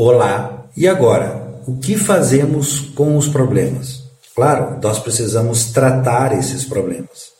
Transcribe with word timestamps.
Olá, 0.00 0.68
e 0.76 0.86
agora? 0.86 1.58
O 1.66 1.76
que 1.78 1.98
fazemos 1.98 2.78
com 2.78 3.16
os 3.16 3.26
problemas? 3.26 4.04
Claro, 4.32 4.78
nós 4.80 5.00
precisamos 5.00 5.72
tratar 5.72 6.38
esses 6.38 6.64
problemas. 6.64 7.32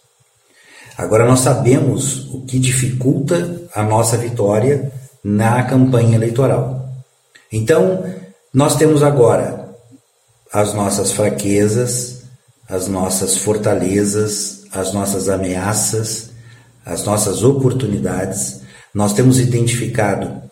Agora 0.96 1.24
nós 1.24 1.38
sabemos 1.38 2.28
o 2.34 2.40
que 2.40 2.58
dificulta 2.58 3.62
a 3.72 3.84
nossa 3.84 4.16
vitória 4.16 4.90
na 5.22 5.62
campanha 5.62 6.16
eleitoral. 6.16 6.90
Então, 7.52 8.04
nós 8.52 8.74
temos 8.74 9.04
agora 9.04 9.68
as 10.52 10.74
nossas 10.74 11.12
fraquezas, 11.12 12.24
as 12.68 12.88
nossas 12.88 13.36
fortalezas, 13.36 14.64
as 14.72 14.92
nossas 14.92 15.28
ameaças, 15.28 16.30
as 16.84 17.04
nossas 17.04 17.44
oportunidades. 17.44 18.62
Nós 18.92 19.12
temos 19.12 19.38
identificado 19.38 20.47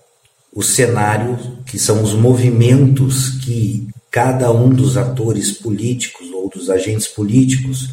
o 0.56 0.62
cenário, 0.62 1.38
que 1.66 1.78
são 1.78 2.02
os 2.02 2.14
movimentos 2.14 3.28
que 3.44 3.86
cada 4.10 4.50
um 4.50 4.70
dos 4.70 4.96
atores 4.96 5.52
políticos 5.52 6.30
ou 6.30 6.48
dos 6.48 6.70
agentes 6.70 7.06
políticos, 7.06 7.90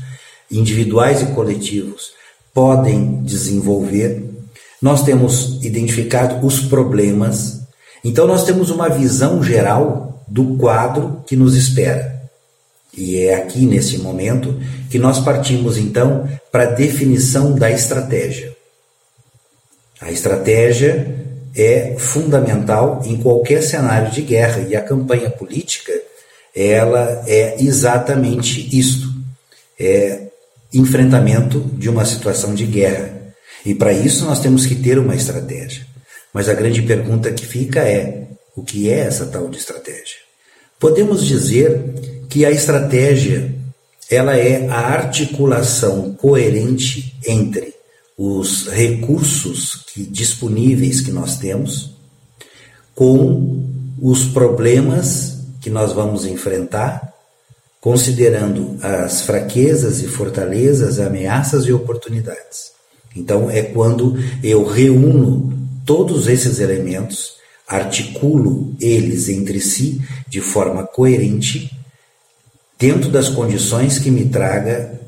individuais 0.49 1.21
e 1.21 1.25
coletivos, 1.33 2.13
podem 2.53 3.21
desenvolver. 3.21 4.23
Nós 4.81 5.03
temos 5.03 5.61
identificado 5.61 6.45
os 6.45 6.61
problemas. 6.61 7.63
Então, 8.01 8.25
nós 8.25 8.45
temos 8.45 8.69
uma 8.69 8.87
visão 8.87 9.43
geral 9.43 10.23
do 10.25 10.55
quadro 10.55 11.21
que 11.27 11.35
nos 11.35 11.57
espera. 11.57 12.13
E 12.95 13.17
é 13.17 13.35
aqui 13.35 13.65
nesse 13.65 13.97
momento 13.97 14.57
que 14.89 14.97
nós 14.97 15.19
partimos 15.19 15.77
então 15.77 16.29
para 16.49 16.63
a 16.63 16.71
definição 16.71 17.55
da 17.55 17.69
estratégia. 17.69 18.55
A 19.99 20.11
estratégia 20.11 21.22
é 21.55 21.95
fundamental 21.97 23.01
em 23.05 23.17
qualquer 23.17 23.61
cenário 23.61 24.11
de 24.11 24.21
guerra 24.21 24.61
e 24.61 24.75
a 24.75 24.81
campanha 24.81 25.29
política 25.29 25.93
ela 26.55 27.23
é 27.27 27.61
exatamente 27.63 28.69
isto, 28.77 29.07
é 29.79 30.27
enfrentamento 30.71 31.59
de 31.59 31.89
uma 31.89 32.05
situação 32.05 32.53
de 32.53 32.65
guerra. 32.65 33.11
E 33.65 33.73
para 33.73 33.93
isso 33.93 34.25
nós 34.25 34.39
temos 34.39 34.65
que 34.65 34.75
ter 34.75 34.99
uma 34.99 35.15
estratégia. 35.15 35.85
Mas 36.33 36.49
a 36.49 36.53
grande 36.53 36.81
pergunta 36.81 37.31
que 37.31 37.45
fica 37.45 37.81
é: 37.81 38.27
o 38.55 38.63
que 38.63 38.89
é 38.89 38.99
essa 38.99 39.25
tal 39.25 39.47
de 39.49 39.57
estratégia? 39.57 40.17
Podemos 40.79 41.25
dizer 41.25 41.81
que 42.29 42.45
a 42.45 42.51
estratégia 42.51 43.53
ela 44.09 44.37
é 44.37 44.67
a 44.67 44.77
articulação 44.77 46.13
coerente 46.13 47.15
entre 47.25 47.73
os 48.25 48.69
recursos 48.69 49.75
que, 49.75 50.03
disponíveis 50.03 51.01
que 51.01 51.11
nós 51.11 51.37
temos 51.37 51.91
com 52.95 53.67
os 54.01 54.23
problemas 54.23 55.39
que 55.61 55.69
nós 55.69 55.91
vamos 55.91 56.25
enfrentar, 56.25 57.13
considerando 57.81 58.77
as 58.81 59.23
fraquezas 59.23 60.01
e 60.01 60.07
fortalezas, 60.07 60.99
ameaças 60.99 61.65
e 61.65 61.73
oportunidades. 61.73 62.71
Então 63.13 63.49
é 63.49 63.61
quando 63.61 64.17
eu 64.41 64.65
reúno 64.65 65.51
todos 65.85 66.27
esses 66.27 66.59
elementos, 66.59 67.33
articulo 67.67 68.73
eles 68.79 69.27
entre 69.27 69.59
si 69.59 70.01
de 70.29 70.39
forma 70.39 70.85
coerente, 70.85 71.77
dentro 72.79 73.09
das 73.09 73.27
condições 73.27 73.99
que 73.99 74.09
me 74.09 74.29
traga 74.29 75.02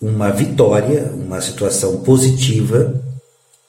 uma 0.00 0.30
vitória, 0.30 1.12
uma 1.12 1.40
situação 1.40 1.98
positiva, 2.02 3.02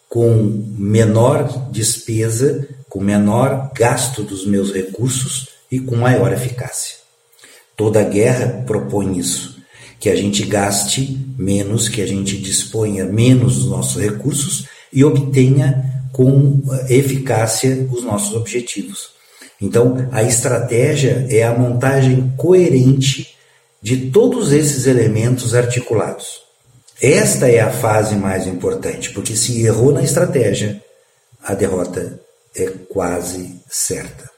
com 0.07 0.63
menor 0.77 1.69
despesa, 1.71 2.67
com 2.87 2.99
menor 2.99 3.71
gasto 3.75 4.23
dos 4.23 4.45
meus 4.45 4.71
recursos 4.71 5.49
e 5.71 5.79
com 5.79 5.95
maior 5.95 6.33
eficácia. 6.33 6.97
Toda 7.75 8.03
guerra 8.03 8.63
propõe 8.65 9.17
isso, 9.17 9.57
que 9.99 10.09
a 10.09 10.15
gente 10.15 10.43
gaste 10.45 11.17
menos, 11.37 11.87
que 11.87 12.01
a 12.01 12.07
gente 12.07 12.37
disponha 12.37 13.05
menos 13.05 13.57
dos 13.57 13.69
nossos 13.69 14.01
recursos 14.01 14.65
e 14.91 15.03
obtenha 15.03 16.07
com 16.11 16.61
eficácia 16.89 17.87
os 17.91 18.03
nossos 18.03 18.35
objetivos. 18.35 19.11
Então, 19.61 20.07
a 20.11 20.23
estratégia 20.23 21.27
é 21.29 21.43
a 21.43 21.53
montagem 21.53 22.33
coerente 22.37 23.35
de 23.81 24.09
todos 24.09 24.51
esses 24.51 24.85
elementos 24.85 25.55
articulados. 25.55 26.41
Esta 27.01 27.49
é 27.49 27.61
a 27.61 27.71
fase 27.71 28.15
mais 28.15 28.45
importante, 28.45 29.11
porque 29.11 29.35
se 29.35 29.63
errou 29.63 29.91
na 29.91 30.03
estratégia, 30.03 30.83
a 31.41 31.53
derrota 31.53 32.19
é 32.55 32.65
quase 32.89 33.55
certa. 33.69 34.29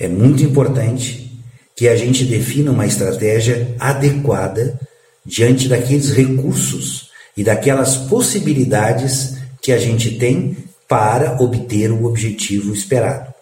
É 0.00 0.08
muito 0.08 0.42
importante 0.42 1.28
que 1.76 1.88
a 1.88 1.96
gente 1.96 2.24
defina 2.24 2.70
uma 2.70 2.86
estratégia 2.86 3.74
adequada 3.78 4.80
diante 5.24 5.68
daqueles 5.68 6.10
recursos 6.10 7.10
e 7.36 7.44
daquelas 7.44 7.96
possibilidades 7.96 9.36
que 9.60 9.70
a 9.70 9.78
gente 9.78 10.18
tem 10.18 10.56
para 10.88 11.40
obter 11.42 11.92
o 11.92 12.06
objetivo 12.06 12.72
esperado. 12.72 13.32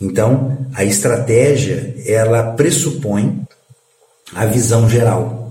Então, 0.00 0.66
a 0.74 0.84
estratégia, 0.84 1.94
ela 2.06 2.52
pressupõe 2.52 3.46
a 4.34 4.46
visão 4.46 4.88
geral. 4.88 5.50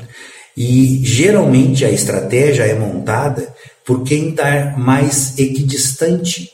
E 0.56 1.02
geralmente 1.04 1.86
a 1.86 1.90
estratégia 1.90 2.64
é 2.64 2.78
montada 2.78 3.54
por 3.86 4.04
quem 4.04 4.30
está 4.30 4.76
mais 4.78 5.38
equidistante 5.38 6.52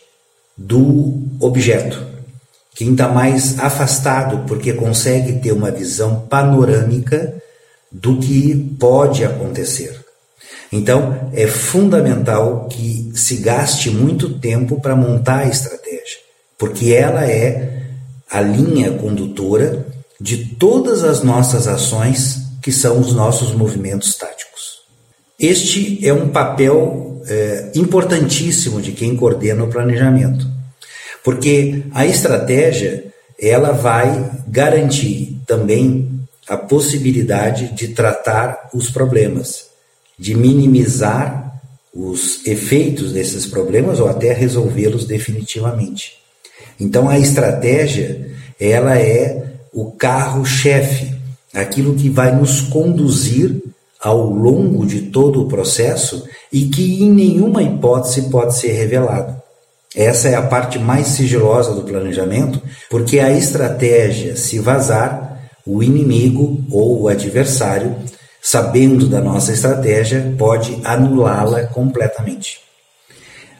do 0.55 1.21
objeto, 1.39 2.05
quem 2.75 2.91
está 2.91 3.07
mais 3.07 3.59
afastado, 3.59 4.45
porque 4.47 4.73
consegue 4.73 5.33
ter 5.39 5.51
uma 5.51 5.71
visão 5.71 6.21
panorâmica 6.29 7.35
do 7.91 8.17
que 8.17 8.55
pode 8.79 9.23
acontecer. 9.23 9.99
Então, 10.71 11.31
é 11.33 11.47
fundamental 11.47 12.67
que 12.69 13.11
se 13.15 13.37
gaste 13.37 13.89
muito 13.89 14.37
tempo 14.37 14.81
para 14.81 14.95
montar 14.95 15.39
a 15.39 15.47
estratégia, 15.47 16.19
porque 16.57 16.93
ela 16.93 17.25
é 17.25 17.83
a 18.29 18.41
linha 18.41 18.91
condutora 18.91 19.86
de 20.19 20.55
todas 20.55 21.03
as 21.03 21.21
nossas 21.23 21.67
ações, 21.67 22.39
que 22.61 22.71
são 22.71 22.99
os 22.99 23.13
nossos 23.13 23.53
movimentos 23.53 24.15
táticos. 24.15 24.79
Este 25.39 26.05
é 26.05 26.11
um 26.11 26.29
papel 26.29 27.21
é, 27.27 27.71
importantíssimo 27.75 28.81
de 28.81 28.91
quem 28.91 29.15
coordena 29.15 29.63
o 29.63 29.69
planejamento, 29.69 30.47
porque 31.23 31.83
a 31.93 32.05
estratégia 32.05 33.05
ela 33.39 33.71
vai 33.71 34.31
garantir 34.47 35.37
também 35.45 36.09
a 36.47 36.57
possibilidade 36.57 37.73
de 37.73 37.89
tratar 37.89 38.69
os 38.73 38.89
problemas, 38.89 39.67
de 40.17 40.33
minimizar 40.33 41.61
os 41.93 42.45
efeitos 42.45 43.11
desses 43.11 43.45
problemas 43.45 43.99
ou 43.99 44.07
até 44.07 44.33
resolvê-los 44.33 45.05
definitivamente. 45.05 46.17
Então 46.79 47.09
a 47.09 47.19
estratégia 47.19 48.31
ela 48.59 48.97
é 48.97 49.56
o 49.73 49.91
carro-chefe, 49.91 51.15
aquilo 51.53 51.95
que 51.95 52.09
vai 52.09 52.35
nos 52.35 52.61
conduzir 52.61 53.61
ao 53.99 54.29
longo 54.29 54.85
de 54.85 55.03
todo 55.03 55.41
o 55.41 55.47
processo 55.47 56.27
e 56.51 56.65
que 56.65 57.03
em 57.03 57.11
nenhuma 57.11 57.63
hipótese 57.63 58.29
pode 58.29 58.55
ser 58.55 58.71
revelado. 58.71 59.35
Essa 59.95 60.29
é 60.29 60.35
a 60.35 60.41
parte 60.41 60.77
mais 60.77 61.07
sigilosa 61.07 61.73
do 61.73 61.81
planejamento, 61.81 62.61
porque 62.89 63.19
a 63.19 63.31
estratégia, 63.31 64.35
se 64.35 64.59
vazar, 64.59 65.49
o 65.65 65.81
inimigo 65.81 66.63
ou 66.71 67.01
o 67.01 67.07
adversário, 67.07 67.95
sabendo 68.41 69.07
da 69.07 69.19
nossa 69.19 69.51
estratégia, 69.51 70.35
pode 70.37 70.79
anulá-la 70.83 71.63
completamente. 71.67 72.59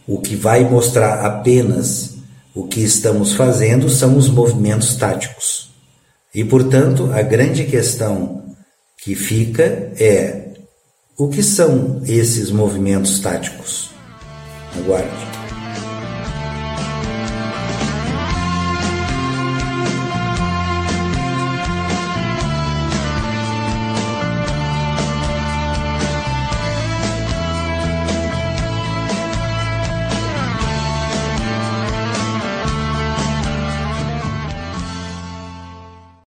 O 0.08 0.20
que 0.20 0.36
vai 0.36 0.64
mostrar 0.64 1.26
apenas 1.26 2.16
o 2.56 2.68
que 2.68 2.82
estamos 2.82 3.34
fazendo 3.34 3.90
são 3.90 4.16
os 4.18 4.30
movimentos 4.30 4.96
táticos. 4.96 5.67
E, 6.38 6.46
portanto, 6.46 7.10
a 7.14 7.24
grande 7.24 7.64
questão 7.64 8.44
que 8.96 9.16
fica 9.16 9.92
é: 10.00 10.54
o 11.18 11.30
que 11.30 11.42
são 11.42 12.00
esses 12.06 12.52
movimentos 12.52 13.20
táticos? 13.20 13.90
Aguarde. 14.78 15.37